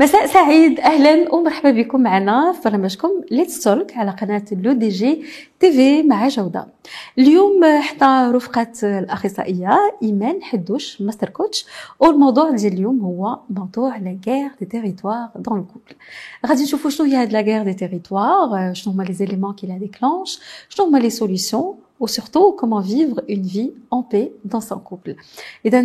[0.00, 5.24] مساء سعيد أهلا ومرحبا بكم معنا في برنامجكم Let's Talk على قناة لو دي جي
[5.60, 6.66] تي في مع جودة.
[7.18, 11.66] اليوم حنا رفقة الأخصائية إيمان حدوش master coach
[12.00, 15.94] والموضوع ديال اليوم هو موضوع la guerre des territoires dans le couple
[16.46, 19.78] غادي نشوفوا شنو هي هاد la guerre des territoires شنو هما les éléments qui la
[19.78, 20.38] déclenchent
[20.68, 25.14] شنو هما les solutions ou surtout comment vivre une vie en paix dans son couple.
[25.66, 25.82] اذا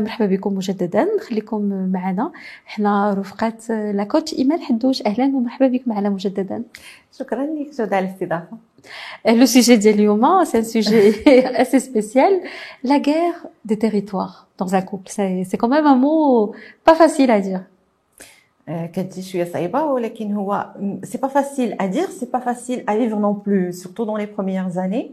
[0.00, 2.32] مرحبا بكم مجددا خليكم معنا
[2.66, 6.62] حنا رفقات la coach ايمان حدوش أهلا ومرحبا بك معنا مجددا
[7.18, 8.56] شكرا لك جودة على الاستضافه
[9.26, 11.14] le sujet ديال اليوم c'est un sujet
[11.62, 12.40] assez spécial
[12.84, 13.34] la guerre
[13.64, 15.10] des territoires dans un couple.
[15.48, 16.52] C'est quand même un mot
[16.84, 17.60] pas facile à dire.
[18.68, 20.66] كتجي شوية صعيبه ولكن هو
[21.04, 24.26] c'est pas facile à dire c'est pas facile à vivre non plus surtout dans les
[24.26, 25.12] premières années.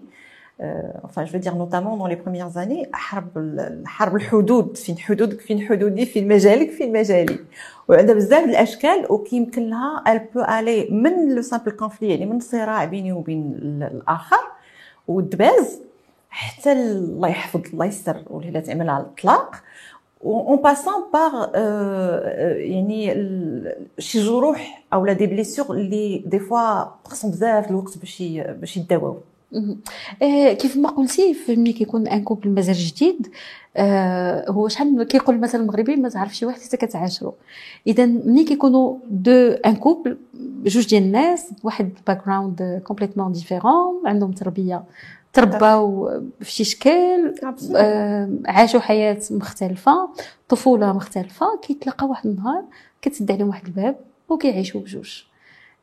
[1.03, 5.61] Enfin je veux dire notamment dans les premières années حرب حرب الحدود فين حدودك فين
[5.67, 7.39] حدودي فين مجالك فين مجالي
[7.87, 12.85] وعندها بزاف الاشكال وكيمكن لها elle peut aller من le simple conflit يعني من صراع
[12.85, 13.59] بيني وبين
[13.91, 14.37] الآخر
[15.07, 15.79] والدباز
[16.29, 19.55] حتى الله يحفظ الله يستر ولا تعمل على الاطلاق
[20.23, 21.57] en passant par
[22.55, 23.13] يعني
[23.99, 28.23] شي جروح أو لا des blessures اللي des fois خصهم بزاف الوقت باش
[28.59, 29.17] باش يداواو
[30.21, 33.27] آه، كيف ما قلتي في ملي كيكون un couple مازال جديد
[33.77, 37.31] آه هو شحال كيقول مثلا المغربي ما تعرف شي واحد حتى كتعاشروا
[37.87, 39.31] إذا ملي كيكونوا dans
[39.65, 40.17] un couple
[40.63, 44.83] جوج ديال الناس واحد background complètement différent عندهم تربية
[45.33, 46.09] ترباو
[46.41, 47.35] في شي شكل
[47.75, 50.09] آه عاشوا حياة مختلفة
[50.49, 52.63] طفولة مختلفة كيتلاقاو واحد النهار
[53.01, 53.95] كتسد عليهم واحد الباب
[54.29, 55.23] وكيعيشوا بجوج.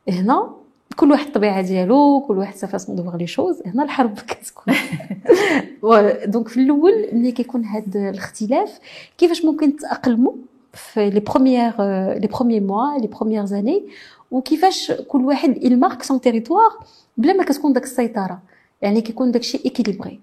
[0.08, 0.50] هنا
[0.98, 4.75] كل واحد الطبيعة ديالو كل واحد sa façon de les choses هنا الحرب كتكون.
[6.26, 8.78] donc في الأول ملي كيكون هذا الاختلاف
[9.19, 10.32] كيفاش ممكن تاقلموا
[10.72, 11.72] في les premières
[12.19, 13.84] les premiers mois les premières années
[14.31, 16.19] وكيفاش كل واحد il marque son
[17.16, 18.38] بلا ما كتكون داك السيطرة؟
[18.82, 20.21] يعني كيكون داكشي équilibré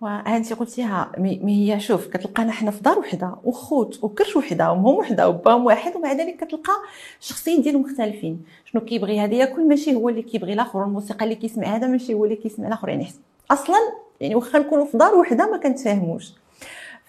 [0.00, 5.28] وانت قلتيها mais هي شوف كتلقانا حنا في دار وحدة وخوت وكرش وحدة ومهم وحدة
[5.28, 6.72] وباهم واحد ومع ذلك كتلقى
[7.20, 8.44] شخصيين ديالهم مختلفين.
[8.64, 12.24] شنو كيبغي هذا؟ ياكل ماشي هو اللي كيبغي الآخر الموسيقى اللي كيسمع هذا ماشي هو
[12.24, 12.88] اللي كيسمع الآخر.
[12.88, 13.08] يعني
[13.50, 13.76] أصلا
[14.20, 16.32] يعني واخا نكونوا في دار وحدة ما كنتفاهموش.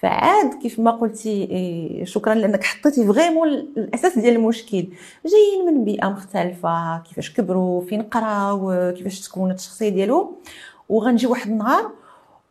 [0.02, 4.88] فعاد كيف ما قلتي إيه، شكرا لأنك حطيتي فريمون الأساس ديال المشكل.
[5.26, 10.36] جايين من بيئة مختلفة كيفاش كبروا فين قراو كيفاش تكونت الشخصية ديالهم.
[10.90, 11.99] وغنجي واحد النهار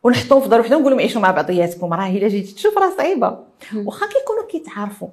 [0.03, 3.37] ونحطوهم في دار وحده ونقولوا عيشوا مع بعضياتكم راه إلا جيتي تشوف راه صعيبة.
[3.75, 5.07] واخا كيكونوا كيتعارفوا.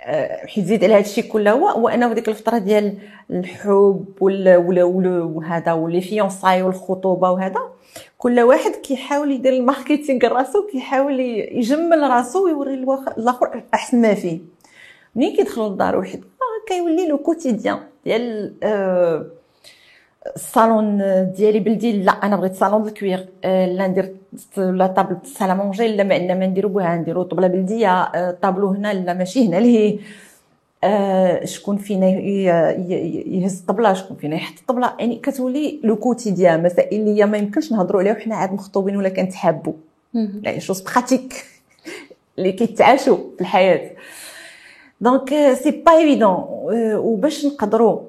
[0.00, 2.98] آه، حيت زيد على هذا الشيء كله هو هو أنه ديك الفترة ديال
[3.30, 7.60] الحب وهذا و les fiançailles والخطوبة وهذا
[8.18, 12.74] كل واحد كيحاول يدير ال marketing راسو كيحاول يجمل راسو ويوري
[13.18, 14.38] الآخر أحسن ما فيه.
[15.16, 19.26] ملي كيدخلوا للدار واحد آه كيولي le quotidien ديال آه
[20.36, 20.98] الصالون
[21.36, 24.14] ديالي بلدي لا أنا بغيت صالون ال cuir لا ندير
[24.56, 28.94] la table salle à manger لا ما ما نديرو بها نديرو طبله بلديه طابلو هنا
[28.94, 29.98] لا ماشي هنا لهيه
[31.44, 37.38] شكون فينا يهز الطبله شكون فينا يحط الطبله يعني كتولي le quotidien مسائل اللي ما
[37.38, 39.72] يمكنش نهضروا عليها وحنا عاد مخطوبين ولا كنتحابوا
[40.14, 41.44] يعني choses pratiques
[42.38, 43.90] اللي كيتعاشوا في الحياة.
[45.00, 46.44] donc c'est pas évident
[46.94, 48.00] وباش نقدروا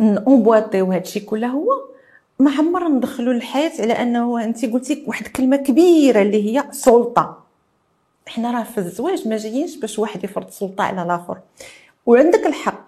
[0.00, 1.68] اونبواطيو هادشي كله هو
[2.38, 7.44] ما عمرنا ندخلوا الحياة على أنه أنت قلتي واحد الكلمة كبيرة اللي هي سلطة.
[8.26, 11.38] حنا راه في الزواج ما جايينش باش واحد يفرض سلطة على الآخر.
[12.06, 12.84] وعندك الحق.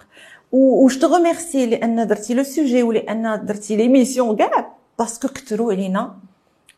[0.53, 6.15] وش ميرسي لأن درتي le sujet ولان درتي l'émission كاع؟ parce que كثروا علينا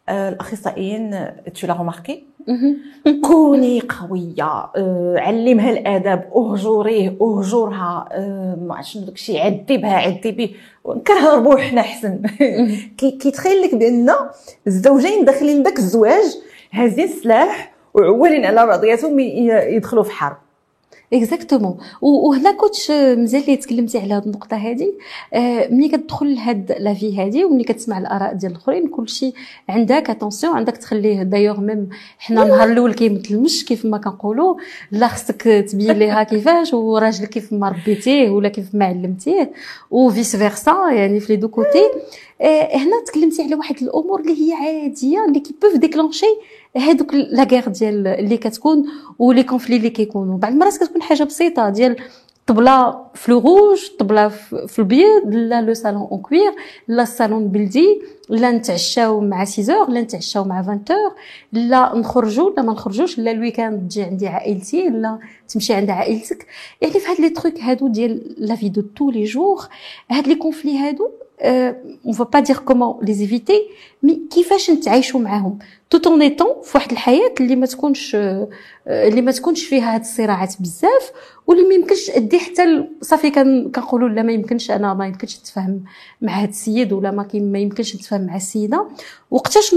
[0.09, 1.75] الأخصائيين تو لا
[3.25, 10.49] كوني قوية آه، علمها الادب اهجريه اهجرها آه، ما عرفتش شنو داكشي عذبها عذبيه
[11.07, 12.23] كنهربوا حنا أحسن.
[12.99, 14.11] كيتخيل لك بأن
[14.67, 16.39] الزوجين داخلين داك الزواج
[16.73, 20.37] هازين السلاح وعوالين على بعضياتهم يدخلوا في حرب.
[21.13, 24.93] exactement وهنا كنت مزيان اللي تكلمتي على هذه النقطه هذه
[25.71, 29.33] ملي كتدخل لهاد la vie هذه وملي كتسمع الاراء ديال الاخرين كلشي
[29.69, 31.89] عندك attention عندك تخليه d'ailleurs même
[32.19, 34.57] حنا النهار الأول كيموت المش كيف ما كنقولوا
[34.93, 39.53] لا خصك تبين ليها كيفاش وراجلك كيف ما ربيتيه ولا كيف ما علمتيه
[39.91, 41.85] و vice versa يعني في les deux côtés
[42.75, 46.27] هنا تكلمتي على واحد الأمور اللي هي عاديه اللي qui peuvent déclencher
[46.77, 48.87] هذوك لا ديال اللي كتكون
[49.19, 51.97] و les conflits اللي كيكونوا بعض المرات كتكون حاجة بسيطة ديال
[52.47, 54.29] طبلة في روج طبلة
[54.67, 56.53] في البيض لا le salon en cuir
[56.89, 60.85] لا الصالون بلدي لا نتعشاو مع 6 لا نتعشاو مع 20
[61.53, 65.19] لا نخرجوا لا ما نخرجوش لا ال week-end تجي عندي عائلتي لا
[65.49, 66.47] تمشي عند عائلتك.
[66.81, 69.69] يعني في هاد les trucs هادو ديال la vie de tous les jours
[70.11, 71.11] هاد les conflits هادو
[71.41, 73.63] on va pas dire comment les éviter
[74.03, 75.59] mais كيفاش نتعايشوا معاهم
[75.91, 78.17] tout en étant في واحد الحياة اللي ما تكونش
[78.87, 81.13] اللي ما تكونش فيها هاد الصراعات بزاف
[81.47, 85.85] واللي ما يمكنش تدي حتى صافي كنقولوا لا ما يمكنش أنا ما يمكنش نتفاهم
[86.23, 88.89] مع هاد السيد ولا ما ما يمكنش نتفاهم مع السيده
[89.31, 89.75] وقتاش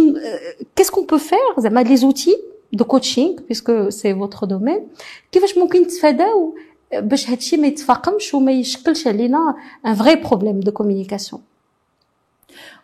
[0.76, 2.38] qu'est-ce qu'on peut faire زعما les outils
[2.74, 4.88] de coaching puisque c'est votre domaine
[5.32, 6.56] كيفاش ممكن نتفاداو
[6.94, 9.56] باش هادشي ما يتفاقمش وما يشكلش علينا
[9.86, 11.42] un vrai problème de communication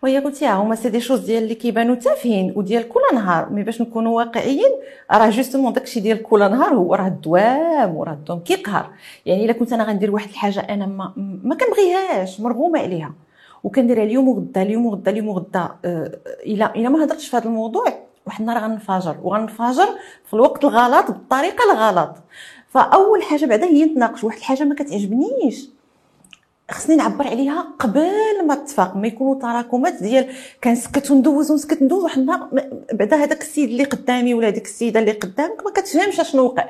[0.04, 3.82] وهي قلتيها هما c'est des choses ديال اللي كيبانوا تافهين وديال كل نهار mais باش
[3.82, 4.72] نكونوا واقعيين
[5.12, 8.90] راه justement داكشي ديال كل نهار هو راه الدوام وراه الدوام كيقهر.
[9.26, 13.14] يعني إلا كنت أنا غندير واحد الحاجة أنا ما ما كنبغيهاش مرغومة عليها.
[13.64, 17.86] وكنديرها اليوم وغدا اليوم وغدا اليوم وغدا أه إلا إلا ما هضرتش في هذا الموضوع
[18.26, 19.88] واحد النهار غنفاجر وغنفاجر
[20.26, 22.16] في الوقت الغلط بالطريقة الغلط.
[22.70, 25.70] فأول حاجة بعدا هي نتناقش واحد الحاجة ما كتعجبنيش.
[26.72, 30.28] خصني نعبر عليها قبل ما تتفاقم يكونوا تراكمات ديال
[30.64, 32.50] كنسكت وندوز ونسكت ندوز واحد النهار
[32.94, 36.70] بعدا هذاك السيد اللي قدامي ولا هذيك السيدة اللي قدامك ما كتفهمش اشنو وقع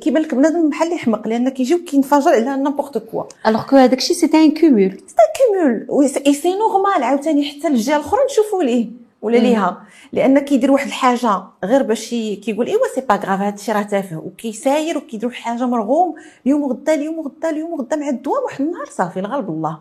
[0.00, 3.98] كيبان لك بنادم بحال اللي يحمق لأن كيجي وكينفجر على n'importe quoi alors que هذاك
[3.98, 8.62] الشيء c'est un cumul c'est un cumul et c'est normal عاوتاني حتى الجهة الأخرى نشوفوا
[8.62, 8.88] ليه
[9.22, 9.82] ولا ليها؟
[10.12, 14.16] لأن كيدير واحد الحاجة غير باش كيقول إيوا c'est pas grave هادشي راه تافه.
[14.16, 16.14] وكيساير وكيدير واحد الحاجة مرغوم
[16.46, 19.78] اليوم وغدا اليوم وغدا اليوم وغدا مع الدوام واحد النهار صافي الغالب الله.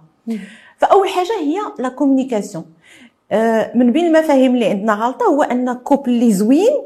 [0.77, 2.65] فأول حاجة هي la communication
[3.31, 6.81] آه، من بين المفاهيم اللي عندنا غلطة هو أن couple اللي زوين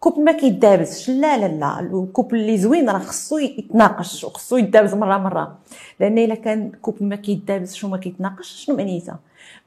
[0.00, 4.94] couple ما كيدابزش لا لا لا ال couple اللي زوين راه خصو يتناقش وخصو يدابز
[4.94, 5.58] مرة مرة.
[6.00, 9.18] لأن إلا كان couple ما كيدابزش وما كيتناقش شنو معنيتها؟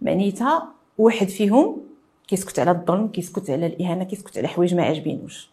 [0.02, 0.68] معنيتها
[0.98, 1.78] واحد فيهم
[2.30, 5.50] كيسكت على الظلم كيسكت على الإهانة كيسكت على حوايج ما عاجبينوش.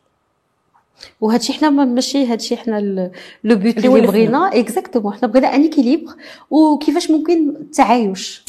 [1.21, 2.81] وهادشي حنا ماشي هادشي حنا
[3.45, 4.51] le but اللي بغينا.
[4.55, 6.13] exactement حنا بغينا un équilibre
[6.51, 8.45] وكيفاش ممكن التعايش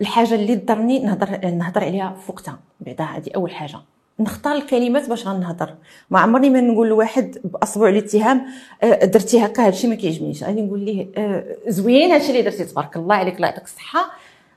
[0.00, 3.78] الحاجة اللي ضرني نهضر نهضر عليها في وقتها بعدا هذه أول حاجة.
[4.20, 5.74] نختار الكلمات باش غنهضر.
[6.10, 8.46] ما عمرني ما نقول لواحد بأصبع الاتهام
[8.82, 10.44] آه، درتي هكا هادشي ما كيعجبنيش.
[10.44, 14.10] غادي نقول ليه آه، زوين هادشي اللي درتي تبارك الله عليك الله يعطيك الصحة.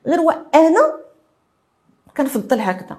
[0.08, 0.20] غير
[0.56, 1.05] أنا
[2.18, 2.98] كنفضل هكذا.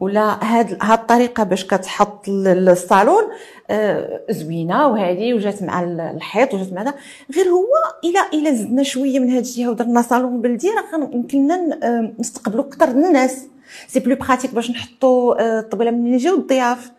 [0.00, 3.22] ولا هاد هاد الطريقة باش كتحط الصالون
[3.70, 6.94] آه زوينة وهذه وجات مع الحيط وجات مع
[7.36, 7.66] غير هو
[8.04, 12.88] إلى إلى زدنا شوية من هاد الجهة ودرنا صالون بلدي راه يمكننا آه، نستقبلوا أكثر
[12.88, 13.46] الناس.
[13.88, 16.90] c'est plus pratique باش نحطوا آه، الطبلة من يجيو الضياف.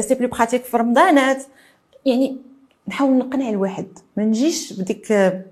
[0.00, 1.42] c'est plus pratique في رمضانات.
[2.06, 2.36] يعني
[2.88, 3.86] نحاول نقنع الواحد.
[4.16, 5.42] ما نجيش بديك آه،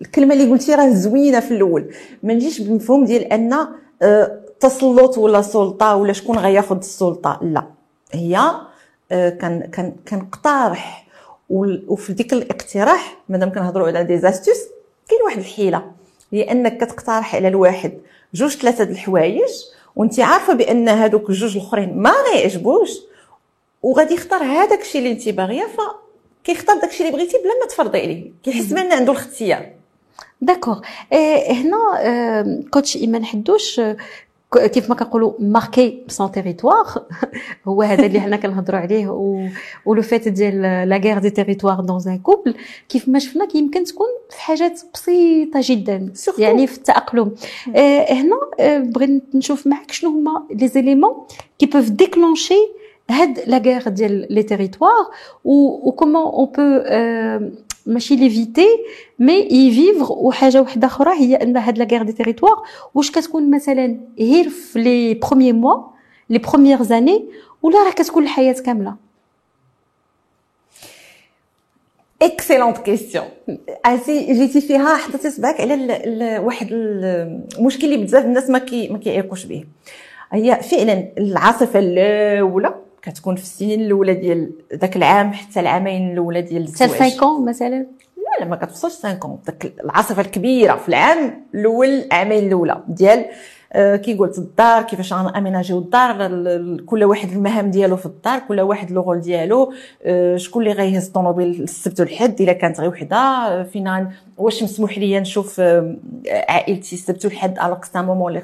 [0.00, 1.94] الكلمة اللي قلتي راه زوينة في الأول.
[2.22, 3.68] ما نجيش بالمفهوم ديال أن
[4.60, 7.66] تسلط ولا سلطه ولا شكون غياخذ السلطة؟ لا.
[8.12, 8.50] هي
[9.12, 11.06] آه، كان كان كنقترح
[11.50, 14.58] وفي ديك الاقتراح مادام كنهضروا على دي زاستوس
[15.08, 15.90] كاين واحد الحيلة.
[16.32, 17.92] هي انك كتقترح على الواحد
[18.34, 19.50] جوج ثلاثة د الحوايج
[19.96, 22.90] وأنت عارفة بأن هادوك الجوج الأخرين ما غيعجبوش
[23.82, 25.66] وغادي يختار هذاك الشيء اللي أنت باغية
[26.44, 28.32] فكيختار داك الشيء اللي بغيتي بلا ما تفرضي عليه.
[28.44, 29.66] كيحس بان عنده الاختيار.
[30.40, 30.80] d'accord
[31.50, 31.78] هنا
[32.70, 33.80] coach ايمان حدوش
[34.54, 36.86] كيف ما كنقولوا marquer son territoire
[37.68, 39.08] هو هذا اللي حنا كنهضروا عليه
[39.86, 42.54] و le fait ديال la guerre des territoires dans un couple
[42.88, 46.12] كيف ما شفنا يمكن تكون في حاجات بسيطة جدا.
[46.38, 47.34] يعني في التأقلم.
[47.76, 51.14] آه هنا آه بغيت نشوف معك شنو هما les éléments
[51.58, 52.54] qui peuvent déclencher
[53.10, 55.06] هاد la guerre ديال les territoires
[55.44, 56.62] et comment on peut
[57.88, 58.66] ماشي l'éviter
[59.18, 62.62] mais y vivre وحاجه واحدة أخرى هي أن هاد la guerre des territoires
[62.94, 65.82] واش كتكون مثلا غير في les premiers mois
[66.30, 67.24] les premières années
[67.62, 68.94] ولا راه كتكون الحياة كاملة؟
[72.22, 73.24] excellente question
[73.84, 78.58] عرفتي جيتي فيها حطيتي صبعك على واحد المشكل اللي بزاف الناس ما
[78.98, 79.64] كيعيقوش به
[80.32, 86.62] هي فعلا العاصفه الاولى كتكون في السنين الأولى ديال ذاك العام حتى العامين الأولى ديال
[86.62, 86.90] الزواج.
[86.90, 87.86] حتى 5 مثلا؟
[88.16, 93.24] لا لا ما كتوصلش 5 داك العاصفة الكبيرة في العام الأول العامين الأولى ديال
[93.74, 96.30] كي قلت الدار كيفاش غناميناجيو الدار
[96.86, 99.72] كل واحد المهام ديالو في الدار كل واحد لو رول ديالو
[100.02, 104.98] آه شكون اللي غيهز الطوموبيل السبت والحد إلا كانت غير وحدة آه فينا واش مسموح
[104.98, 105.96] ليا نشوف آه
[106.48, 108.42] عائلتي السبت والحد alors ces moments اللي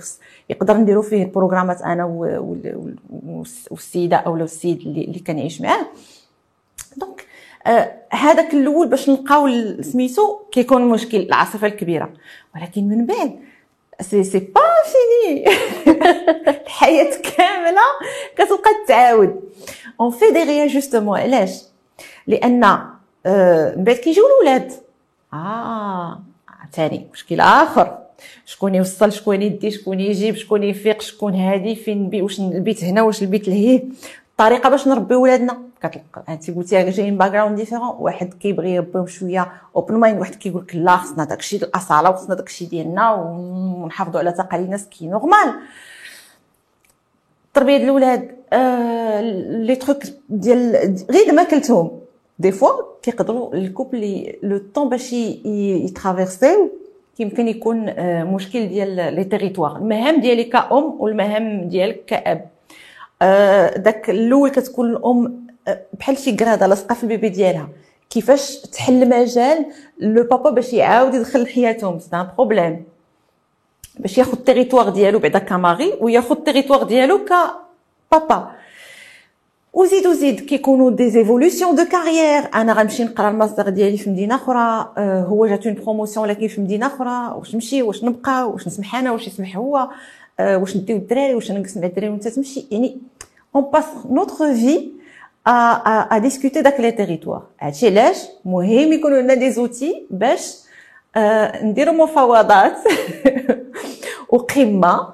[0.50, 2.04] يقدر نديرو فيه بروغرامات أنا
[3.70, 5.86] والسيدة أو السيد اللي, كنعيش معاه.
[6.96, 7.26] donc
[7.66, 9.48] آه هذاك الأول باش نلقاو
[9.80, 12.10] سميتو كيكون مشكل العاصفة الكبيرة.
[12.56, 13.30] ولكن من بعد
[14.00, 15.44] c'est c'est pas fini
[16.64, 17.80] الحياة كاملة
[18.36, 19.40] كتبقى تعاود.
[20.00, 21.62] on fait des réajustements علاش؟
[22.26, 22.64] لأن
[23.26, 24.72] آه من بعد كيجيو الاولاد
[25.32, 26.20] آه
[26.72, 27.98] ثاني مشكل آخر.
[28.46, 33.02] شكون يوصل شكون يدي شكون يجيب شكون يفيق شكون هادي فين نبي واش البيت هنا
[33.02, 33.84] واش البيت لهيه
[34.34, 35.58] الطريقة باش نربي ولادنا.
[35.82, 40.74] كتلقى انت قلتي جايين background différents واحد كيبغي يربيهم شوية open mind واحد كيقول لك
[40.74, 45.54] لا خصنا داكشي الأصالة وخصنا داكشي ديالنا ونحافظوا على تقاليدنا ce qui est normal
[47.48, 49.20] التربية ديال الاولاد آه
[49.50, 49.98] les trucs
[50.28, 51.90] ديال غير ما كلتهم
[52.38, 56.70] des fois كيقدروا الcouple le temps باش يtraversiو
[57.16, 62.53] كيمكن يكون آه، مشكل ديال les territoires المهام ديالي كأم والمهام ديالك كأب.
[63.76, 67.68] داك الأول كتكون الأم آه، بحال شي قرادة لاصقة في ال bébé ديالها.
[68.10, 69.66] كيفاش تحل مجال
[69.98, 72.84] le papa باش يعاود يدخل لحياتهم c'est un problème.
[73.98, 78.50] باش ياخذ ال territoire ديالو بعدا ك mari وياخذ التيريتوار ديالو كبابا
[79.72, 84.92] وزيد وزيد كيكونوا des évolutions de carrière أنا غنمشي نقرا الماستر ديالي في مدينة أخرى.
[84.98, 87.34] آه هو جات une promotion ولكن في مدينة أخرى.
[87.38, 89.90] واش نمشي؟ واش نبقى؟ واش نسمح أنا؟ واش يسمح هو؟ آه
[90.40, 92.98] واش نديو الدراري واش نجلس مع الدراري وانت تمشي يعني
[93.56, 94.88] on passe notre vie
[95.46, 100.56] à discuter داك les territoires هادشي علاش مهم يكونوا لنا des outils باش
[101.62, 102.76] نديروا مفاوضات
[104.28, 105.08] وقمه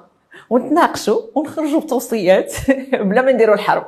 [0.49, 2.53] ونتناقشوا ونخرجوا بتوصيات
[2.93, 3.85] بلا ما نديروا الحرب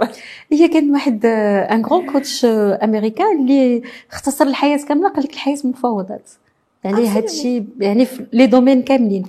[0.51, 2.45] هي كان واحد un coach
[2.83, 6.29] américain اللي اختصر الحياة كامله قال لك الحياة مفاوضات
[6.83, 9.23] يعني هذا الشيء يعني في les domaines كاملين.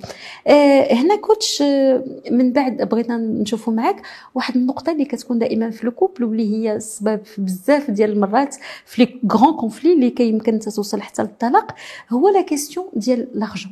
[0.47, 4.01] آه هنا coach آه، من بعد بغينا نشوفوا معاك
[4.35, 8.55] واحد النقطة اللي كتكون دائما في ال couple واللي هي السبب في بزاف ديال المرات
[8.85, 11.75] في les grands conflits اللي كيمكن توصل حتى للطلاق
[12.09, 13.71] هو la question ديال l'argent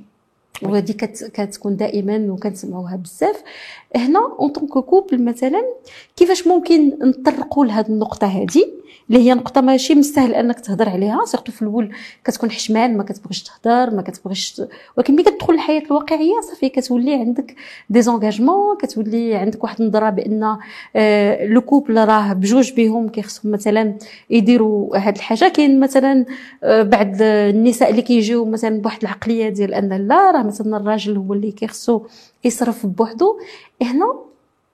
[0.61, 0.91] وهذه
[1.33, 3.43] كتكون دائما وكنسمعوها بزاف.
[3.95, 5.63] هنا en tant que couple مثلا
[6.15, 8.65] كيفاش ممكن نطرقوا لهذه النقطة هذه
[9.09, 11.91] اللي هي نقطة ماشي مستاهل أنك تهضر عليها surtout في الأول
[12.25, 14.61] كتكون حشمان ما كتبغيش تهضر ما كتبغيش
[14.97, 17.55] ولكن ملي كتدخل الحياة الواقعية صافي كتولي عندك
[17.89, 20.57] des engagements كتولي عندك واحد النظرة بأن
[20.95, 23.93] آه le couple راه بجوج بهم كيخصهم مثلا
[24.29, 25.47] يديروا هاد الحاجة.
[25.49, 26.25] كاين مثلا
[26.63, 31.33] آه بعض النساء اللي كيجيو مثلا بواحد العقلية ديال أن لا راه مثلا الراجل هو
[31.33, 32.01] اللي كيخصو
[32.43, 33.39] يصرف بوحدو.
[33.81, 34.32] هنا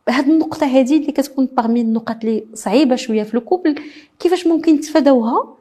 [0.09, 3.75] هاد النقطة هذه اللي كتكون parmi النقط اللي صعيبة شوية في ال couple
[4.19, 5.55] كيفاش ممكن تفادوها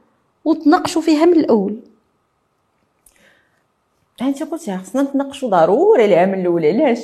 [0.45, 1.76] وتناقشوا فيها من الأول؟
[4.23, 6.99] انت قلتي خصنا نتناقشوا ضروري العام الأول علاش؟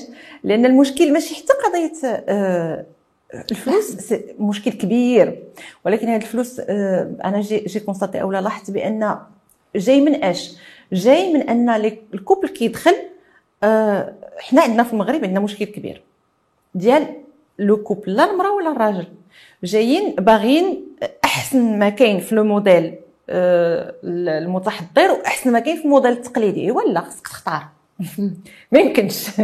[0.44, 2.84] لأن المشكل ماشي حتى قضية آه
[3.50, 5.42] الفلوس مشكل كبير.
[5.84, 9.18] ولكن هاد الفلوس آه أنا j'ai j'ai constaté اولا لاحظت بأن
[9.76, 10.52] جاي من اش
[10.92, 11.68] جاي من أن
[12.14, 12.94] ال couple كيدخل
[13.62, 16.02] آه حنا عندنا في المغرب عندنا مشكل كبير.
[16.74, 17.24] ديال
[17.58, 19.06] le couple لا المرأة ولا الراجل.
[19.64, 20.87] جايين باغيين
[21.25, 22.94] أحسن ما كاين في le modèle
[23.30, 27.62] آه، المتحضر وأحسن ما كاين في الموديل التقليدي ولا خصك تختار.
[28.73, 29.40] ما يمكنش.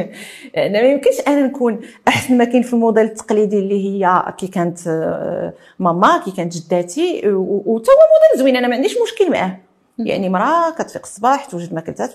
[0.56, 4.78] أنا ما يمكنش أنا نكون أحسن ما كاين في الموديل التقليدي اللي هي كي كانت
[4.88, 8.56] آه، ماما كي كانت جداتي وتا هو موديل زوين.
[8.56, 9.56] أنا ما عنديش مشكل معاه.
[9.98, 12.08] يعني مرأة كتفيق الصباح توجد ماكلتها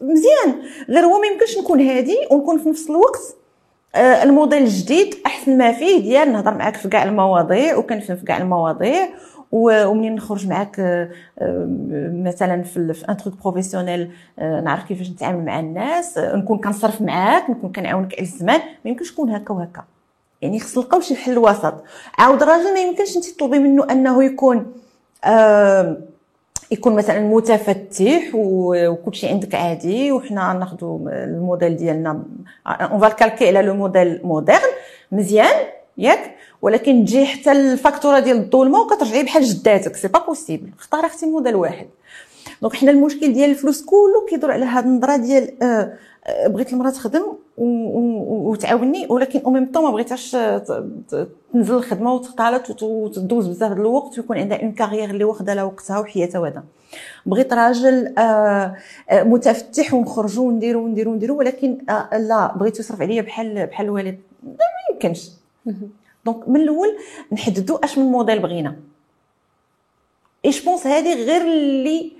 [0.00, 0.62] مزيان.
[0.88, 3.36] غير هو ما يمكنش نكون هادي ونكون في نفس الوقت
[3.96, 9.08] الموديل الجديد أحسن ما فيه ديال نهضر معاك في كاع المواضيع وكنفهم في كاع المواضيع
[9.52, 11.66] ومنين نخرج معاك آه، آه،
[12.24, 18.14] مثلا في un truc professionnel نعرف كيفاش نتعامل مع الناس نكون كنصرف معاك نكون كنعاونك
[18.14, 19.84] على الزمان ما يمكنش نكون هكا وهكا.
[20.42, 21.74] يعني خص نلقاو شي حل وسط.
[22.18, 24.72] عاود الراجل ما يمكنش أنت تطلبي منه أنه يكون
[25.24, 25.96] آه
[26.70, 32.22] يكون مثلا متفتح وكل شيء عندك عادي وحنا ناخذوا الموديل ديالنا
[32.66, 34.58] on va le calquer على le modèle moderne
[35.12, 35.64] مزيان
[35.98, 41.06] ياك؟ ولكن تجي حتى الفاكتورة ديال د الما وكترجعي بحال جداتك c'est pas possible اختار
[41.06, 41.86] أختي موديل واحد.
[42.62, 45.96] donc حنا المشكل ديال الفلوس كله كيدور على هذه النظرة ديال آه
[46.46, 47.22] بغيت المرأة تخدم
[47.58, 49.06] وتعاوني.
[49.10, 50.30] ولكن أو ميم طون ما بغيتهاش
[51.52, 55.98] تنزل الخدمة وتختلط وتدوز بزاف د الوقت ويكون عندها une carrière اللي واخدة لها وقتها
[55.98, 56.64] وحياتها وهذا.
[57.26, 58.76] بغيت راجل آه،
[59.10, 64.18] آه، متفتح ونخرجوا ونديروا ونديروا ونديروا ولكن آه، لا بغيت يصرف عليا بحال بحال الوالد.
[64.42, 64.54] ما
[64.92, 65.30] يمكنش.
[66.26, 66.88] donc من الأول
[67.32, 68.76] نحددوا أش من موديل بغينا.
[70.44, 72.12] et je pense هذه غير اللي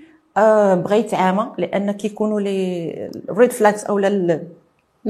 [0.83, 3.97] بغيت عامة لأن كيكونوا les red flags أو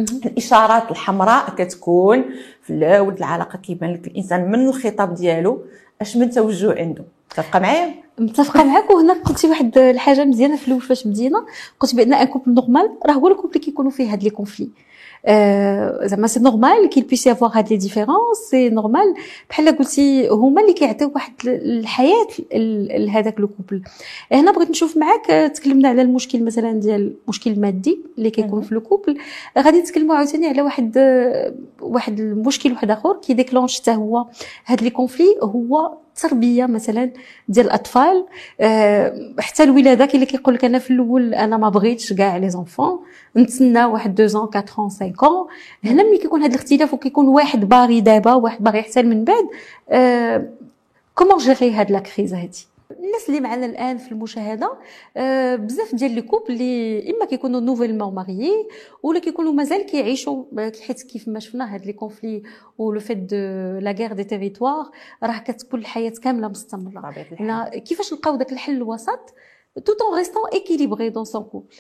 [0.02, 2.26] الإشارات الحمراء كتكون
[2.62, 5.64] في الأول العلاقة كيبان لك الإنسان من الخطاب ديالو
[6.02, 7.04] أش من توجه عنده.
[7.36, 11.46] تبقى معايا؟ متفقة معك وهنا قلتي واحد الحاجة مزيانة في الأول فاش بدينا
[11.80, 14.70] قلت بأن un couple normal راه هو ال couple اللي كيكونوا فيه هاد les conflits
[16.08, 19.14] زعما c'est normal qu'il puisse y avoir هاد les différences c'est normal
[19.50, 22.28] بحال قلتي هما اللي كيعطيو واحد الحياة
[22.98, 23.82] لهذاك le couple
[24.32, 28.82] هنا بغيت نشوف معاك تكلمنا على المشكل مثلا ديال المشكل المادي اللي كيكون في le
[28.82, 29.18] couple
[29.60, 30.98] غادي نتكلموا عاوتاني على واحد
[31.82, 34.26] واحد المشكل واحد آخر qui déclenche حتى هو
[34.66, 37.12] هاد les conflits هو التربية مثلا
[37.50, 38.07] ديال الأطفال.
[38.60, 42.50] أه حتى الولاده كاين اللي كيقول لك أنا في الأول أنا ما بغيتش كاع les
[42.50, 43.00] enfants
[43.38, 45.48] نتسنى واحد 2 ans 4 ans 5 ans.
[45.86, 49.48] هنا ملي كيكون هذا الاختلاف وكيكون واحد باغي دابا وواحد باغي حتى من بعد
[51.16, 54.78] comment gérer هاد la crise هادي الناس اللي معنا الآن في المشاهدة
[55.18, 58.68] آه بزاف ديال les couples اللي إما كيكونوا nouvellement mariés
[59.04, 60.44] ولا كيكونوا مازال كيعيشوا
[60.88, 62.44] حيت كيف ما شفنا هاد les conflits
[62.78, 63.36] ولو fait de
[63.80, 64.92] la guerre des territoires
[65.24, 67.14] راه كتكون الحياة كاملة مستمرة.
[67.40, 69.34] هنا كيفاش نلقاو داك الحل الوسط؟
[69.86, 71.76] tout en restant équilibré dans son couple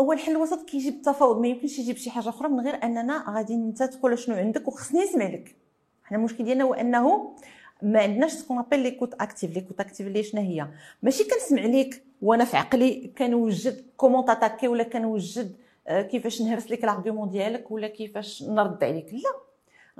[0.00, 3.54] هو الحل الوسط كيجي بالتفاوض ما يمكنش يجي بشي حاجة أخرى من غير أننا غادي
[3.54, 5.56] انت تقول شنو عندك وخصني نسمع لك.
[6.04, 7.34] حنا المشكل ديالنا هو أنه
[7.82, 10.68] ما عندناش سكون ابل l'écoute active l'écoute active اللي شنو هي؟
[11.02, 16.84] ماشي كنسمع ليك وأنا في عقلي كنوجد comment t'attaquer ولا كنوجد آه، كيفاش نهرس لك
[16.84, 19.06] ال argument ديالك ولا كيفاش نرد عليك.
[19.12, 19.42] لا.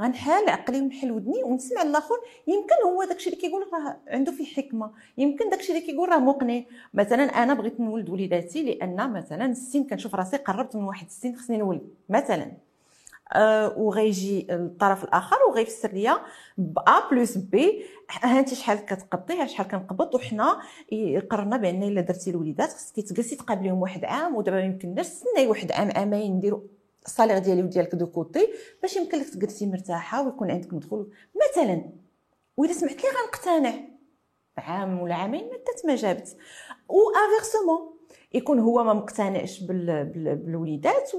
[0.00, 2.14] غنحال عقلي ونحل ودني ونسمع الآخر.
[2.46, 4.90] يمكن هو داكشي اللي كيقول راه عنده فيه حكمة.
[5.18, 6.62] يمكن داكشي اللي كيقول راه مقنع.
[6.94, 11.56] مثلا أنا بغيت نولد وليداتي لأن مثلا السن كنشوف راسي قربت من واحد السن خصني
[11.56, 11.88] نولد.
[12.08, 12.52] مثلا.
[13.76, 16.18] وغيجي الطرف الآخر وغيفسر ليا
[16.78, 20.58] ا بلس بي ها انت شحال كتقبطي شحال كنقبط وحنا
[21.30, 25.72] قررنا بأن إلا درتي الوليدات خصك تجلسي تقابليهم واحد عام ودابا ما يمكنناش تسناي واحد
[25.72, 26.60] عام عامين نديروا
[27.06, 28.48] ال salaire ديالي وديالك de côté
[28.82, 31.12] باش يمكن لك تجلسي مرتاحة ويكون عندك مدخول
[31.50, 31.84] مثلا
[32.56, 33.74] وإذا سمعت لي غنقتنع.
[34.58, 36.36] عام ولا عامين ما ما جابت.
[36.88, 37.92] و inversement
[38.34, 41.10] يكون هو ما مقتنعش بالوليدات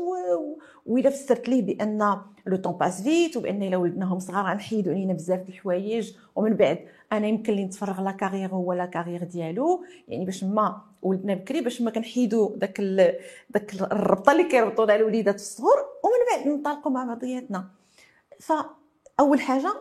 [0.86, 5.40] واذا فسرت ليه بأن le temps passe vite وبأن إلا ولدناهم صغار غنحيدوا علينا بزاف
[5.40, 6.14] د الحوايج.
[6.36, 6.80] ومن بعد
[7.12, 9.84] أنا يمكن لي نتفرغ la carrière هو la carrière ديالو.
[10.08, 12.82] يعني باش ما ولدنا بكري باش ما كنحيدوا داك
[13.50, 15.78] داك الربطة اللي كيربطونا الوليدات الصغور.
[16.04, 17.68] ومن بعد ننطلقوا مع بعضياتنا.
[18.40, 19.74] فأول حاجة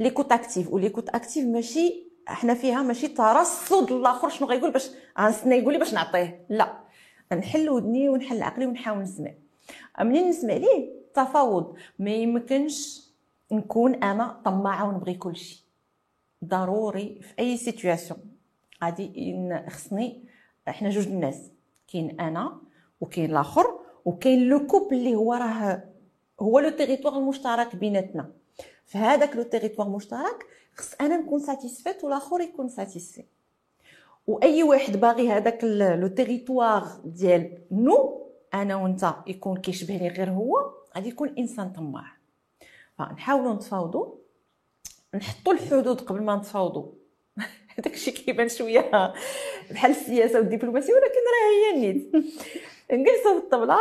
[0.00, 5.54] l'écoute active و l'écoute active ماشي إحنا فيها ماشي ترصد الآخر شنو غيقول باش غنستنى
[5.54, 6.46] يقول لي باش نعطيه.
[6.48, 6.78] لا.
[7.32, 9.30] نحل ودني ونحل عقلي ونحاول نسمع.
[10.00, 11.76] منين نسمع ليه؟ تفاوض.
[11.98, 13.06] ما يمكنش
[13.52, 15.58] نكون أنا طماعة ونبغي كل شيء
[16.44, 18.20] ضروري في أي situation
[18.84, 19.36] غادي
[19.68, 20.24] خصني
[20.68, 21.50] إحنا جوج الناس.
[21.92, 22.60] كاين أنا
[23.00, 25.84] وكاين الآخر وكاين le couple اللي هو راه
[26.40, 28.30] هو le territoire المشترك بيناتنا.
[28.86, 33.24] في هذاك le territoire مشترك خص أنا نكون satisfaite والاخر يكون satisfait
[34.26, 41.08] واي واحد باغي هذاك le territoire ديال nous أنا وأنت يكون كيشبهني غير هو غادي
[41.08, 42.16] يكون إنسان طماع.
[42.98, 44.14] فنحاولوا نتفاوضوا
[45.14, 46.92] نحطوا الحدود قبل ما نتفاوضوا
[47.86, 49.12] الشيء كيبان شوية
[49.70, 52.26] بحال السياسة والدبلوماسية ولكن راه هي النيت.
[52.92, 53.76] نجلسوا في الطبلة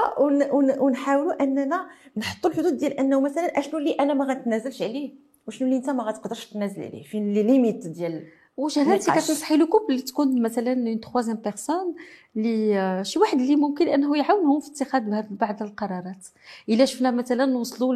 [0.81, 1.87] ونحاولوا أننا
[2.17, 5.13] نحطوا الحدود ديال أنه مثلا أشنو اللي أنا ما غتنازلش عليه؟
[5.47, 8.23] وشنو اللي أنت ما غتقدرش تنازل عليه؟ فين les limites ديال
[8.93, 11.95] انت كتنصحي le couple تكون مثلا une troisième personne
[12.35, 16.27] اللي شي واحد اللي ممكن أنه يعاونهم في اتخاذ بعض القرارات.
[16.69, 17.93] إلا شفنا مثلا وصلوا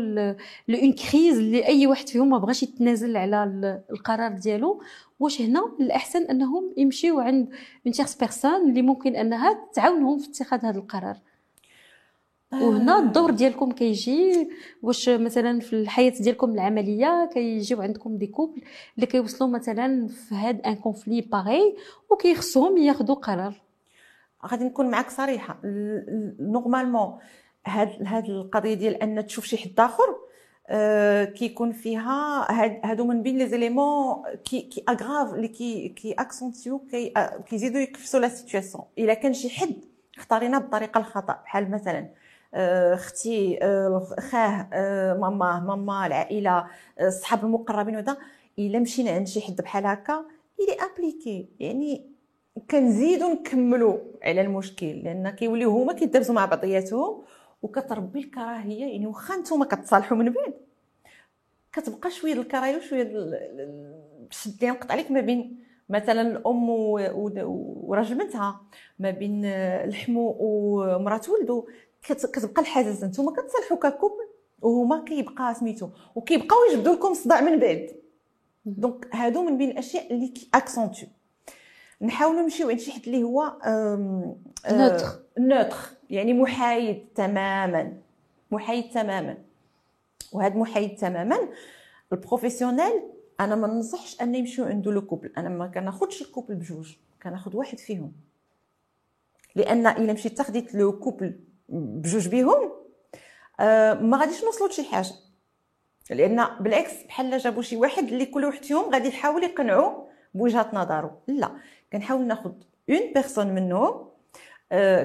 [0.68, 3.44] l une crise اللي أي واحد فيهم ما بغاش يتنازل على
[3.92, 4.82] القرار ديالو
[5.20, 7.50] واش هنا الأحسن أنهم يمشيو عند
[7.86, 11.18] une tierce personne اللي ممكن أنها تعاونهم في اتخاذ هذا القرار.
[12.62, 13.00] وهنا آه.
[13.00, 14.50] الدور ديالكم كيجي
[14.82, 18.62] واش مثلا في الحياة ديالكم العملية كيجيو عندكم des couples
[18.96, 21.76] اللي كيوصلوا مثلا في هاد un conflit باغي
[22.10, 23.54] وكيخصهم ياخذوا قرار
[24.46, 25.60] غادي نكون معك صريحة
[26.40, 27.18] normalement
[27.66, 30.16] هاد هاد القضية ديال أن تشوف شي حد آخر
[30.68, 36.14] آه كيكون فيها هاد هادو من بين les éléments qui qui aggravent اللي qui qui
[36.14, 37.14] accentuent qui
[37.50, 39.76] كيزيدوا يكفسوا la situation إلا كان شي حد
[40.18, 42.19] اختارينا بالطريقة الخطأ بحال مثلا آه،
[42.54, 46.68] أختي آه، خاه آه، ماما ماما العائلة
[47.02, 48.18] الصحاب المقربين وهذا.
[48.60, 50.26] إلا مشينا عند شي حد بحال هكا
[50.60, 51.50] إلي أبليكي.
[51.60, 52.10] يعني
[52.72, 55.04] كنزيدو نكملوا على المشكل.
[55.04, 57.22] لأن كيوليو هما كيدرسوا مع بعضياتهم
[57.62, 60.54] وكتربي الكراهية يعني واخا نتوما كتصالحوا من بعد.
[61.74, 63.12] كتبقى شوية الكراهية وشوية
[64.32, 65.60] الشد اللي نقطع عليك ما بين
[65.90, 68.30] مثلا الأم وراجل
[69.00, 71.68] ما بين الحمو ومرات ولدو.
[72.04, 74.30] كتبقى الحاجز نتوما كتصالحوا ككوبل
[74.62, 77.90] وهما كيبقى سميتو وكيبقاو يجبدوا لكم صداع من بعد.
[78.66, 81.08] donc هادو من بين الأشياء اللي accentuent
[82.02, 83.54] نحاولوا نمشيو عند شي حد اللي هو
[84.72, 85.08] neutre.
[85.38, 85.78] neutre.
[86.10, 87.98] يعني محايد تماما.
[88.52, 89.38] محايد تماما.
[90.32, 91.50] وهذا محايد تماما
[92.14, 93.02] ال professionnel
[93.40, 95.34] أنا ما ننصحش أن يمشيو عنده le couple.
[95.38, 98.12] أنا ما كناخذش ال couple بجوج كناخذ واحد فيهم.
[99.56, 101.40] لأن إلا مشيت تاخديت le couple
[101.72, 102.72] بجوج بيهم
[103.60, 105.14] آه ما غاديش نوصلوا لشي حاجة.
[106.10, 111.22] لأن بالعكس بحال جابوا شي واحد اللي كل واحد فيهم غادي يحاول يقنعو بوجهة نظره
[111.28, 111.52] لا
[111.94, 112.52] كنحاول ناخذ
[112.90, 114.10] une personne منهم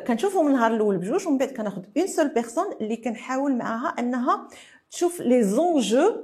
[0.06, 4.48] كنشوفوا من النهار الأول بجوج ومن بعد كناخذ une seule personne اللي كنحاول معاها إنها
[4.90, 6.16] تشوف les enjeux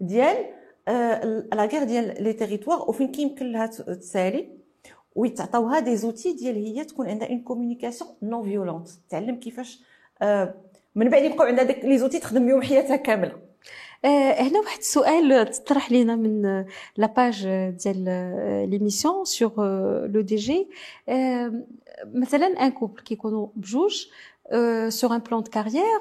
[0.00, 0.46] ديال
[1.52, 4.57] لا غير ديال les territoires وفين كيمكن لها تسالي.
[5.18, 9.80] ويتعطاوها des outils ديال هي تكون عندها une communication non violente تعلم كيفاش
[10.22, 10.54] آه
[10.94, 13.32] من بعد يبقاو عندها داك les outils تخدم بهم حياتها كاملة.
[14.04, 16.64] آه هنا واحد السؤال تطرح لينا من
[16.96, 17.48] la page
[17.84, 18.04] ديال
[18.70, 19.52] l'émission sur
[20.06, 20.68] le DJ
[22.14, 24.06] مثلا un couple كيكونوا بجوج
[24.88, 26.00] sur un plan de carrière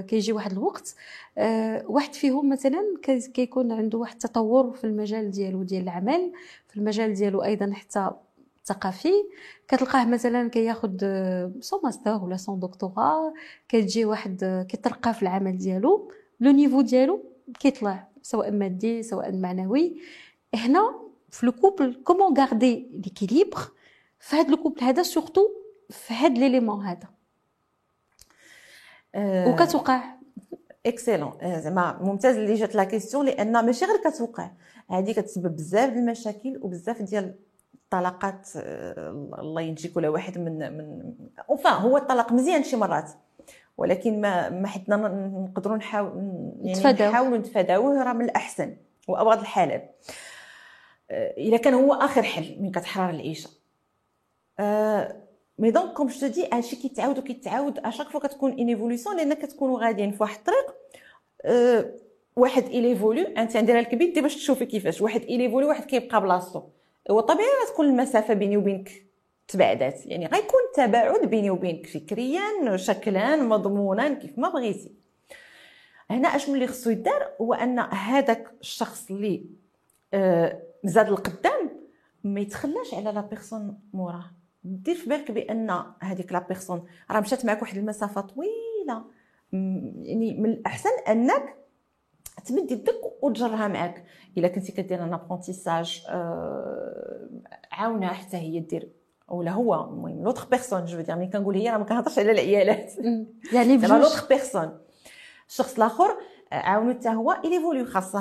[0.00, 0.94] كيجي واحد الوقت
[1.86, 2.82] واحد فيهم مثلا
[3.34, 6.32] كيكون عنده واحد التطور في المجال ديالو ديال العمل
[6.68, 8.10] في المجال ديالو أيضا حتى
[8.60, 9.12] الثقافي
[9.68, 11.00] كتلقاه مثلا كياخد
[11.60, 13.34] son master ولا son doctorat
[13.68, 17.24] كتجي واحد كيترقى في العمل ديالو le niveau ديالو
[17.60, 19.96] كيطلع سواء مادي سواء معنوي
[20.54, 20.94] هنا
[21.30, 23.60] في le couple comment garder l'équilibre
[24.20, 25.48] في هذا le couple هذا surtout
[25.90, 27.15] في هذا l'élément هذا
[29.16, 30.00] وكتوقع.
[30.86, 34.50] excellent زعما ممتاز اللي جات la question لأن ماشي غير كتوقع.
[34.90, 37.34] هذه كتسبب بزاف ديال المشاكل وبزاف ديال
[37.74, 38.48] الطلاقات
[39.38, 41.12] الله ينجي كل واحد من من
[41.50, 43.10] اوفا هو الطلاق مزيان شي مرات.
[43.76, 44.96] ولكن ما ما حدنا
[45.48, 46.12] نقدروا نحاول
[46.62, 48.76] يعني نحاولوا نتفاداوه راه من الأحسن
[49.08, 49.96] وأبغض الحالات
[51.10, 53.50] اذا كان هو آخر حل من كتحرر العيشة.
[55.58, 59.34] mais donc comme je dis هادشي كيتعاود وكيتعاود à chaque fois كتكون une évolution لأن
[59.34, 60.74] كتكونوا غاديين في واحد الطريق
[61.44, 61.94] أه
[62.36, 66.20] واحد il évolue انت عندي الكبير دي باش تشوفي كيفاش واحد il évolue واحد كيبقى
[66.20, 66.62] بلاصتو
[67.10, 69.06] هو طبيعي غتكون المسافه بيني وبينك
[69.48, 74.92] تبعدات يعني غيكون تباعد بيني وبينك فكريا شكلا مضمونا كيف ما بغيتي
[76.10, 79.44] هنا اشنو اللي خصو يدار هو ان هذاك الشخص اللي
[80.14, 81.70] آه زاد القدام
[82.24, 84.30] ما يتخلاش على la personne موراه
[84.66, 89.04] دير في بالك بأن هذيك la personne راه مشات معك واحد المسافة طويلة.
[89.52, 91.56] يعني من الأحسن أنك
[92.44, 94.04] تمد يدك وتجرها معك
[94.38, 97.28] إلا كنتي كدير un apprentissage آه
[97.72, 98.92] عاونها حتى هي دير
[99.28, 102.92] ولا هو المهم l'autre personne je dirais ملي كنقول هي راه ما كنهضرش على العيالات.
[103.52, 104.78] يعني l'autre personne
[105.48, 106.16] الشخص الآخر
[106.52, 108.18] عاونو حتى هو il évolue خاصة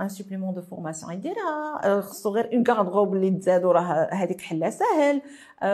[0.00, 5.22] un supplément de formation يديرها خصو غير une garde-robe اللي تزادو راه هذيك حلها ساهل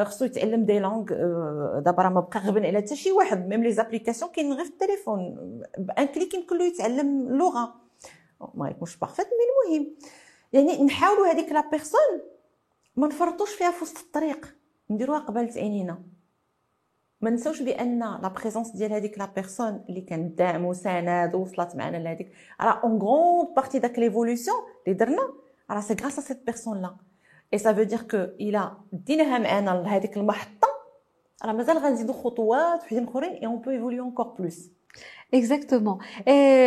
[0.05, 1.05] خصو يتعلم des langues
[1.81, 3.49] دابا راه ما بقى غبن على حتى شي واحد.
[3.49, 5.35] même les applications كاين غير في التليفون.
[5.79, 7.75] b un clic يمكن له يتعلم لغة.
[8.55, 9.95] ما يكونش parfait mais المهم.
[10.53, 12.21] يعني نحاولوا هذيك la personne
[12.97, 14.57] ما نفرطوش فيها في وسط الطريق.
[14.91, 15.99] نديروها قبل عينينا
[17.23, 21.97] ما نساوش بأن la présence ديال هذيك la personne اللي كان دعم وسند ووصلت معنا
[21.97, 22.33] لهذيك.
[22.61, 24.57] راه une grande partie داك l'évolution
[24.87, 25.33] اللي درنا
[25.71, 26.97] راه c'est grâce à cette personne-là
[27.55, 30.69] et ça veut dire que إلا ديناها معنا لهذيك المحطة
[31.45, 34.71] راه مازال غنزيدو خطوات وحدين أخرين et on peut évoluer encore plus
[35.35, 35.99] exactement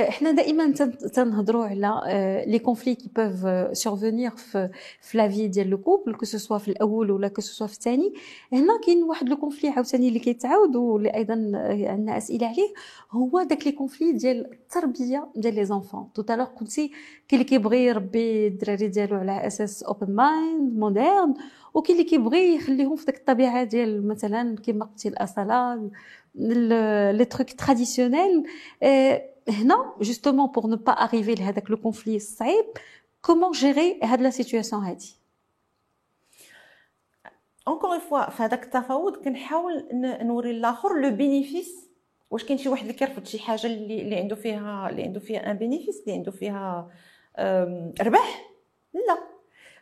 [0.09, 0.71] إحنا دائما
[1.13, 2.01] تنهضروا على
[2.47, 3.47] les conflits qui peuvent
[3.77, 4.69] survenir في
[5.01, 7.67] في لا في ديال le couple que ce soit في الأول ولا que ce soit
[7.67, 8.13] في الثاني.
[8.53, 11.33] هنا كاين واحد le conflit عاوتاني اللي كيتعاود واللي أيضا
[11.89, 12.73] عندنا أسئلة عليه.
[13.11, 16.87] هو داك les conflits ديال التربية ديال les enfants tout à l'heure قلتي
[17.27, 21.33] كاين اللي كيبغي يربي الدراري ديالو على أساس open mind moderne
[21.73, 25.89] وكاين اللي كيبغي يخليهم في ديك الطبيعة ديال مثلا كما قلتي الأصالة
[27.11, 28.43] les trucs traditionnels
[29.49, 32.65] هنا justement pour ne pas arriver لهذاك le conflit الصعيب
[33.21, 35.15] comment gérer هاد la situation هادي
[37.67, 39.87] encore une fois في هذاك التفاوض كنحاول
[40.21, 41.89] نوري الآخر le bénéfice
[42.31, 45.51] واش كاين شي واحد اللي كيرفض شي حاجة اللي, اللي عنده فيها اللي عنده فيها
[45.51, 46.91] un bénéfice اللي عنده فيها
[48.01, 48.45] ربح؟
[48.93, 49.17] لا.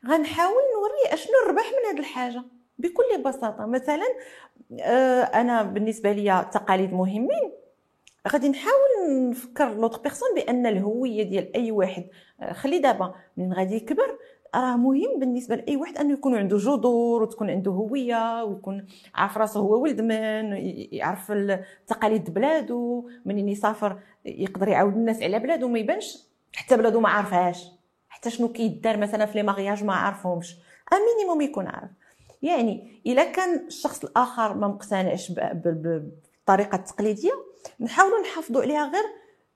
[0.07, 2.43] غنحاول نوري أشنو الربح من هذه الحاجة.
[2.77, 3.65] بكل بساطة.
[3.65, 4.05] مثلا
[5.33, 7.51] أنا بالنسبة ليا التقاليد مهمين.
[8.27, 12.03] غادي نحاول نفكر l'autre personne بأن الهوية ديال أي واحد
[12.51, 14.17] خلي دابا من غادي يكبر
[14.55, 19.59] راه مهم بالنسبة لأي واحد أنه يكون عنده جذور وتكون عنده هوية ويكون عارف راسو
[19.59, 20.53] هو ولد من
[20.91, 21.31] يعرف
[21.87, 26.17] تقاليد بلادو منين يسافر يقدر يعاود الناس على بلادو ما يبانش
[26.53, 27.67] حتى بلادو ما عارفهاش
[28.09, 30.55] حتى شنو كيدار مثلا في les mariages ما عارفهمش
[30.93, 31.89] un minimum يكون عارف.
[32.41, 39.03] يعني إلا كان الشخص الآخر ما مقتنعش بالطريقة التقليديه نحاولوا نحافظوا عليها غير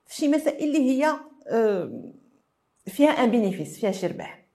[0.06, 2.04] في شي مسائل اللي هي آه،
[2.88, 4.46] فيها un bénéfice فيها شي ربح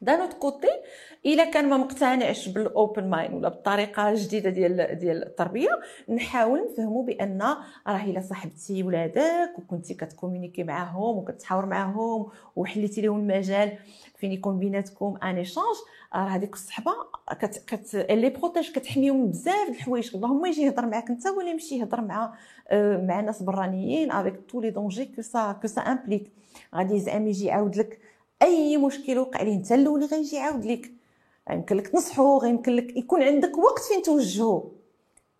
[0.00, 0.80] d'un autre côté
[1.26, 5.68] إلا كان ما مقتنعش بال open mind ولا بالطريقة الجديدة ديال ديال التربية
[6.08, 7.42] نحاول نفهمو بأن
[7.86, 13.78] راه إلا صاحبتي ولادك وكنتي كتكومونيكي معاهم وكتحاور معاهم وحليتي لهم المجال
[14.16, 15.76] فين يكون بيناتكم un échange
[16.14, 16.92] راه هذيك الصحبة
[17.40, 20.10] كت كت les protège كتحميهم بزاف د الحوايج.
[20.14, 22.34] اللهم يجي يهضر معاك أنت ولا يمشي يهضر مع
[22.68, 26.32] آه، مع ناس برانيين avec tous les dangers que ça que ça implique
[26.74, 27.98] غادي زعما يجي يعاود لك
[28.42, 31.01] أي مشكل وقع ليه أنت الأول غيجي يعاود لك.
[31.50, 34.68] يمكن لك تنصحو يمكن لك يكون عندك وقت فين توجهو.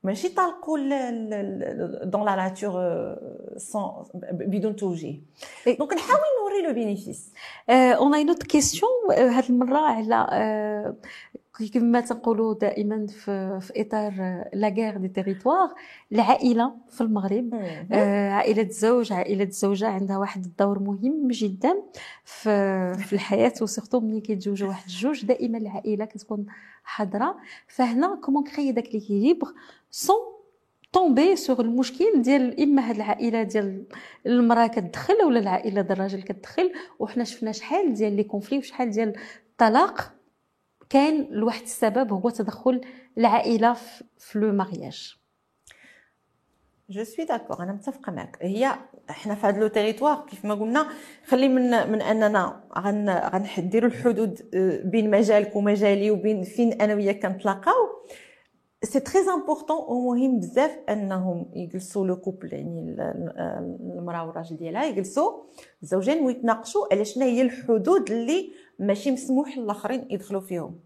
[0.05, 0.79] ماشي طالقوا
[2.05, 2.73] dans la nature
[4.33, 5.21] بدون توجيه.
[5.79, 7.33] donc نحاول نوري le bénéfice
[7.71, 10.95] on a une autre question هاد المرة على
[11.69, 14.13] كما تنقولوا دائما في, في إطار
[14.55, 15.75] la guerre des territoires
[16.13, 17.55] العائلة في المغرب.
[17.93, 21.83] آه عائلة الزوج عائلة الزوجه عندها واحد الدور مهم جدا
[22.25, 26.47] في, في الحياة و surtout ملي كيتزوجوا واحد الجوج دائما العائلة كتكون
[26.85, 27.37] حاضرة.
[27.67, 29.49] فهنا comment créer داك l'équilibre؟
[29.91, 30.17] sans
[30.93, 33.85] tomber sur المشكل ديال إما هاد العائلة ديال
[34.27, 39.13] المرأة كتدخل ولا العائلة ديال الراجل كتدخل وحنا شفنا شحال ديال les conflits وشحال ديال
[39.51, 40.13] الطلاق.
[40.93, 42.81] كان لواحد السبب هو تدخل
[43.19, 43.77] العائلة
[44.19, 45.17] في le mariage.
[46.91, 48.39] je suis d'accord أنا متفقة معك.
[48.41, 48.73] هي
[49.11, 50.87] إحنا في هذا le territoire كيف ما قلنا
[51.27, 57.27] خلي من من أننا غن غنديروا الحدود آه، بين مجالك ومجالي وبين فين أنا وياك
[57.27, 57.89] كنتلاقاو.
[58.85, 62.97] c'est très important ومهم بزاف أنهم يجلسوا le couple يعني
[63.99, 65.43] المرأة والراجل ديالها يجلسوا
[65.83, 70.81] الزوجين ويتناقشوا على شنو هي الحدود اللي ماشي مسموح للآخرين يدخلوا فيهم.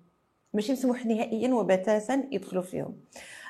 [0.55, 2.97] ماشي مسموح نهائيا وبتاتا يدخلوا فيهم.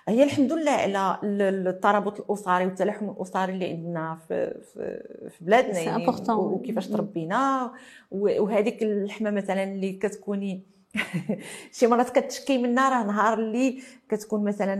[0.09, 6.88] هي الحمد لله على الترابط الأسري والتلاحم الأسري اللي عندنا في في, بلادنا يعني وكيفاش
[6.88, 7.72] تربينا.
[8.11, 10.77] وهذيك اللحمة مثلا اللي كتكوني
[11.77, 14.75] شي مرات كتشكي منها راه نهار اللي كتكون مثلا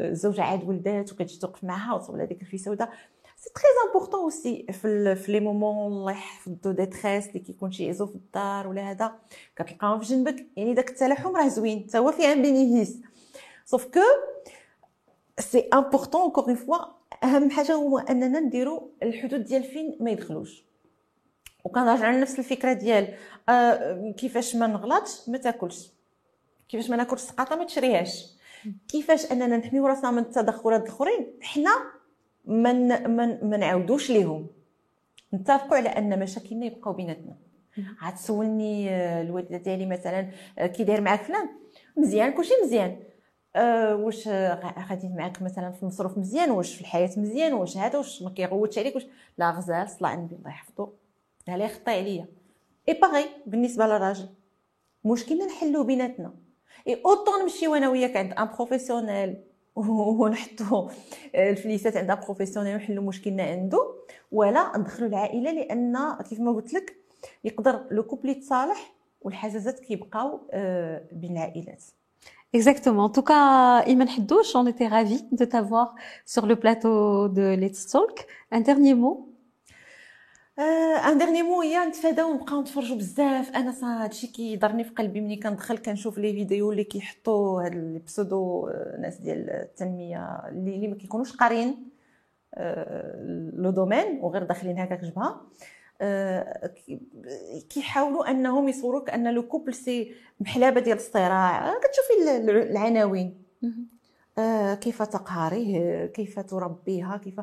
[0.00, 2.92] الزوجه عاد ولدات وكتجي توقف معاها وتصور هذيك الفي سوداء
[3.42, 7.88] c'est très important aussi في في les moments الله يحفظ de tristesse اللي كيكون شي
[7.88, 9.18] عزو في الدار ولا هذا
[9.56, 12.98] كتلقاهم في جنبك يعني داك التلاحم راه زوين حتى هو فيه un bénéfice
[13.64, 14.00] sauf que
[15.38, 16.76] c'est important encore une fois
[17.24, 20.64] أهم حاجة هو أننا نديرو الحدود ديال فين ما يدخلوش.
[21.64, 23.14] وكنرجع لنفس الفكرة ديال
[23.48, 25.90] آه كيفاش ما نغلطش ما تاكلش.
[26.68, 28.26] كيفاش ما ناكلش سقاطه ما تشريهاش.
[28.88, 32.01] كيفاش أننا نحميو راسنا من التدخلات الأخرين؟ حنا
[32.44, 32.72] ما
[33.06, 34.46] من ما نعاودوش ليهم.
[35.34, 37.36] نتفقوا على أن مشاكلنا يبقاو بيناتنا.
[38.00, 41.48] عاد تسولني آه، الوالده ديالي مثلا آه، كي داير معاك فلان.
[41.96, 43.00] مزيان كلشي مزيان.
[43.56, 44.28] أه واش
[44.90, 48.78] غادي معاك مثلا في المصروف مزيان؟ واش في الحياة مزيان؟ واش هذا؟ واش ما كيغوتش
[48.78, 49.06] عليك؟ واش؟
[49.38, 50.88] لا غزال صلاه النبي الله يحفظو
[51.48, 52.26] عليه خطي عليا.
[52.88, 54.28] اي باغي بالنسبة للراجل.
[55.04, 56.34] مشكلنا نحلو بيناتنا.
[56.88, 59.36] et autant نمشيو أنا وياك عند un professionnel
[59.76, 60.88] ونحطو
[61.34, 63.94] الفليسات عند un professionnel ونحلو مشكلنا عنده
[64.32, 66.96] ولا ندخلو العائلة لأن كيف ما قلت لك
[67.44, 71.82] يقدر le couple يتصالح والحزازات كيبقاو آه، بين العائلات
[72.54, 73.04] Exactement.
[73.04, 75.94] En tout cas, Iman Hiddouch, on était ravis de t'avoir
[76.26, 78.26] sur le plateau de Let's Talk.
[78.50, 79.31] Un dernier mot
[80.58, 83.56] un dernier mot هي نتفاداو ونبقاو نتفرجوا بزاف.
[83.56, 87.86] أنا صا هادشي كيضرني في قلبي ملي كندخل كنشوف les vidéos اللي كيحطوا هاد ال
[87.86, 91.88] pseudo ناس ديال التنمية اللي, اللي ما كيكونوش قارين
[93.54, 95.40] le domaine وغير داخلين هكاك جبهة.
[97.70, 101.74] كيحاولوا أنهم يصوروك أن le couple c'est بحال حلبة ديال الصراع.
[101.74, 103.42] كتشوفي العناوين.
[103.64, 103.68] آه
[104.80, 107.40] كيف تقهريه كيف تربيها؟ كيف؟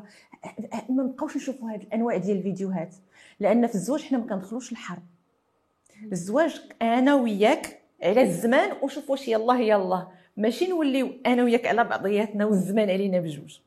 [0.88, 2.94] ما نبقاوش نشوفوا هذه الأنواع ديال الفيديوهات
[3.40, 5.02] لأن في الزواج حنا ما كندخلوش الحرب.
[6.12, 10.12] الزواج أنا وياك على الزمان وشوف واش يلاه يلاه.
[10.36, 13.58] ماشي نوليو أنا وياك على بعضياتنا والزمان علينا بجوج.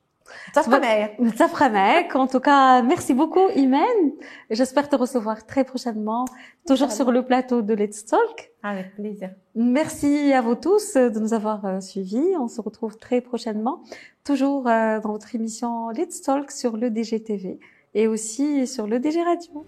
[2.15, 4.11] En tout cas, merci beaucoup, Imen.
[4.49, 6.25] J'espère te recevoir très prochainement,
[6.67, 8.51] toujours sur le plateau de Let's Talk.
[8.63, 9.31] Avec plaisir.
[9.55, 12.35] Merci à vous tous de nous avoir euh, suivis.
[12.39, 13.81] On se retrouve très prochainement,
[14.23, 17.59] toujours euh, dans votre émission Let's Talk sur le DGTV
[17.93, 19.65] et aussi sur le DG Radio.